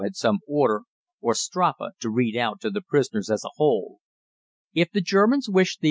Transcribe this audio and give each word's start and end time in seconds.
had 0.03 0.15
some 0.15 0.39
order 0.47 0.81
or 1.21 1.35
Strafe 1.35 1.93
to 1.99 2.09
read 2.09 2.35
out 2.35 2.59
to 2.61 2.69
the 2.71 2.81
prisoners 2.81 3.29
as 3.29 3.43
a 3.45 3.49
whole. 3.57 3.99
If 4.73 4.89
the 4.91 5.01
Germans 5.01 5.47
wished 5.47 5.75
the 5.75 5.77
11. 5.77 5.77